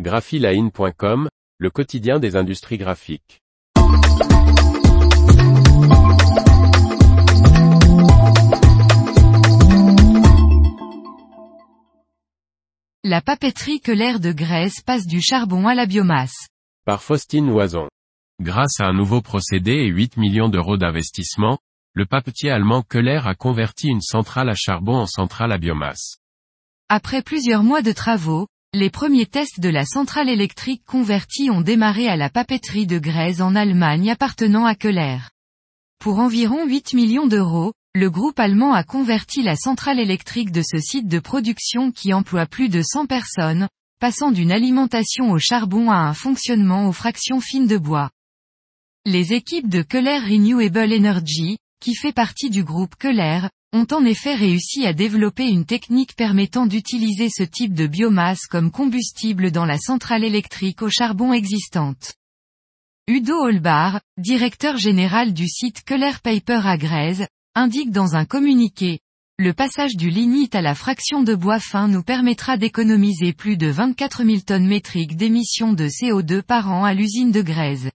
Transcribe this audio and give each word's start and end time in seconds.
graphiline.com, 0.00 1.28
le 1.58 1.70
quotidien 1.70 2.18
des 2.18 2.34
industries 2.34 2.78
graphiques. 2.78 3.40
La 13.04 13.20
papeterie 13.20 13.80
que 13.80 13.92
l'air 13.92 14.18
de 14.18 14.32
Grèce 14.32 14.80
passe 14.84 15.06
du 15.06 15.22
charbon 15.22 15.68
à 15.68 15.76
la 15.76 15.86
biomasse. 15.86 16.48
Par 16.84 17.00
Faustine 17.00 17.46
Loison. 17.46 17.88
Grâce 18.42 18.80
à 18.80 18.86
un 18.86 18.94
nouveau 18.94 19.22
procédé 19.22 19.74
et 19.74 19.86
8 19.86 20.16
millions 20.16 20.48
d'euros 20.48 20.76
d'investissement, 20.76 21.58
le 21.92 22.04
papetier 22.04 22.50
allemand 22.50 22.82
Keller 22.82 23.20
a 23.24 23.36
converti 23.36 23.86
une 23.86 24.00
centrale 24.00 24.48
à 24.48 24.54
charbon 24.56 24.96
en 24.96 25.06
centrale 25.06 25.52
à 25.52 25.58
biomasse. 25.58 26.16
Après 26.88 27.22
plusieurs 27.22 27.62
mois 27.62 27.82
de 27.82 27.92
travaux, 27.92 28.48
les 28.74 28.90
premiers 28.90 29.26
tests 29.26 29.60
de 29.60 29.68
la 29.68 29.84
centrale 29.84 30.28
électrique 30.28 30.82
convertie 30.84 31.48
ont 31.48 31.60
démarré 31.60 32.08
à 32.08 32.16
la 32.16 32.28
papeterie 32.28 32.88
de 32.88 32.98
Grèze 32.98 33.40
en 33.40 33.54
Allemagne 33.54 34.10
appartenant 34.10 34.64
à 34.64 34.74
Keller. 34.74 35.18
Pour 36.00 36.18
environ 36.18 36.66
8 36.66 36.92
millions 36.94 37.28
d'euros, 37.28 37.72
le 37.94 38.10
groupe 38.10 38.40
allemand 38.40 38.74
a 38.74 38.82
converti 38.82 39.42
la 39.42 39.54
centrale 39.54 40.00
électrique 40.00 40.50
de 40.50 40.60
ce 40.60 40.78
site 40.80 41.06
de 41.06 41.20
production 41.20 41.92
qui 41.92 42.12
emploie 42.12 42.46
plus 42.46 42.68
de 42.68 42.82
100 42.82 43.06
personnes, 43.06 43.68
passant 44.00 44.32
d'une 44.32 44.50
alimentation 44.50 45.30
au 45.30 45.38
charbon 45.38 45.92
à 45.92 45.98
un 45.98 46.12
fonctionnement 46.12 46.88
aux 46.88 46.92
fractions 46.92 47.40
fines 47.40 47.68
de 47.68 47.78
bois. 47.78 48.10
Les 49.06 49.34
équipes 49.34 49.68
de 49.68 49.82
Keller 49.82 50.18
Renewable 50.18 50.92
Energy, 50.92 51.58
qui 51.78 51.94
fait 51.94 52.12
partie 52.12 52.50
du 52.50 52.64
groupe 52.64 52.96
Keller, 52.96 53.42
ont 53.74 53.86
en 53.92 54.04
effet 54.04 54.34
réussi 54.34 54.86
à 54.86 54.92
développer 54.92 55.48
une 55.48 55.66
technique 55.66 56.14
permettant 56.14 56.64
d'utiliser 56.64 57.28
ce 57.28 57.42
type 57.42 57.74
de 57.74 57.88
biomasse 57.88 58.46
comme 58.46 58.70
combustible 58.70 59.50
dans 59.50 59.66
la 59.66 59.78
centrale 59.78 60.24
électrique 60.24 60.80
au 60.80 60.88
charbon 60.88 61.32
existante. 61.32 62.14
Udo 63.08 63.34
Holbar, 63.34 64.00
directeur 64.16 64.76
général 64.76 65.34
du 65.34 65.48
site 65.48 65.82
Keller 65.82 66.14
Paper 66.22 66.60
à 66.64 66.78
Grèze, 66.78 67.26
indique 67.56 67.90
dans 67.90 68.14
un 68.14 68.24
communiqué, 68.24 69.00
le 69.36 69.52
passage 69.52 69.96
du 69.96 70.10
lignite 70.10 70.54
à 70.54 70.62
la 70.62 70.76
fraction 70.76 71.24
de 71.24 71.34
bois 71.34 71.58
fin 71.58 71.88
nous 71.88 72.04
permettra 72.04 72.56
d'économiser 72.56 73.32
plus 73.32 73.56
de 73.56 73.66
24 73.66 74.24
000 74.24 74.38
tonnes 74.46 74.68
métriques 74.68 75.16
d'émissions 75.16 75.72
de 75.72 75.88
CO2 75.88 76.42
par 76.42 76.70
an 76.70 76.84
à 76.84 76.94
l'usine 76.94 77.32
de 77.32 77.42
Grèze. 77.42 77.90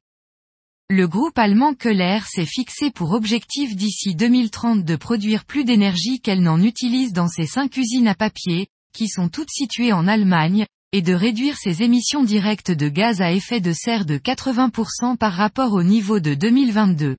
Le 0.92 1.08
groupe 1.08 1.38
allemand 1.38 1.76
Keller 1.76 2.22
s'est 2.28 2.48
fixé 2.48 2.90
pour 2.90 3.12
objectif 3.12 3.76
d'ici 3.76 4.16
2030 4.16 4.84
de 4.84 4.96
produire 4.96 5.46
plus 5.46 5.64
d'énergie 5.64 6.20
qu'elle 6.20 6.42
n'en 6.42 6.60
utilise 6.60 7.14
dans 7.14 7.28
ses 7.28 7.46
cinq 7.46 7.78
usines 7.78 8.08
à 8.08 8.16
papier, 8.16 8.70
qui 8.92 9.08
sont 9.08 9.30
toutes 9.30 9.52
situées 9.52 9.94
en 9.94 10.08
Allemagne, 10.08 10.66
et 10.92 11.04
de 11.04 11.14
réduire 11.14 11.58
ses 11.58 11.84
émissions 11.84 12.24
directes 12.24 12.72
de 12.72 12.90
gaz 12.90 13.22
à 13.22 13.32
effet 13.32 13.62
de 13.62 13.72
serre 13.72 14.04
de 14.04 14.18
80% 14.18 15.16
par 15.16 15.34
rapport 15.34 15.74
au 15.74 15.84
niveau 15.84 16.20
de 16.20 16.34
2022. 16.34 17.18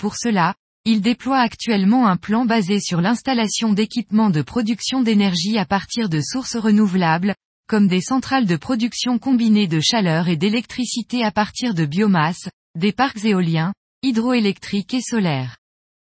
Pour 0.00 0.16
cela, 0.16 0.56
il 0.84 1.00
déploie 1.00 1.38
actuellement 1.38 2.08
un 2.08 2.16
plan 2.16 2.44
basé 2.44 2.80
sur 2.80 3.00
l'installation 3.00 3.72
d'équipements 3.72 4.30
de 4.30 4.42
production 4.42 5.00
d'énergie 5.00 5.58
à 5.58 5.64
partir 5.64 6.08
de 6.08 6.20
sources 6.20 6.56
renouvelables, 6.56 7.36
comme 7.68 7.86
des 7.86 8.00
centrales 8.00 8.46
de 8.46 8.56
production 8.56 9.20
combinées 9.20 9.68
de 9.68 9.78
chaleur 9.78 10.26
et 10.26 10.36
d'électricité 10.36 11.22
à 11.22 11.30
partir 11.30 11.72
de 11.72 11.86
biomasse, 11.86 12.48
des 12.74 12.92
parcs 12.92 13.24
éoliens, 13.24 13.74
hydroélectriques 14.02 14.94
et 14.94 15.02
solaires. 15.02 15.58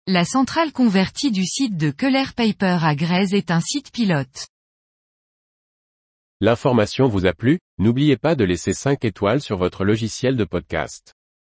La 0.07 0.25
centrale 0.25 0.71
convertie 0.71 1.31
du 1.31 1.45
site 1.45 1.77
de 1.77 1.91
Keller 1.91 2.33
Paper 2.35 2.79
à 2.81 2.95
Grèze 2.95 3.33
est 3.33 3.51
un 3.51 3.59
site 3.59 3.91
pilote. 3.91 4.47
L'information 6.39 7.07
vous 7.07 7.25
a 7.25 7.33
plu, 7.33 7.59
n'oubliez 7.77 8.17
pas 8.17 8.35
de 8.35 8.43
laisser 8.43 8.73
5 8.73 9.05
étoiles 9.05 9.41
sur 9.41 9.57
votre 9.57 9.85
logiciel 9.85 10.35
de 10.35 10.45
podcast. 10.45 11.16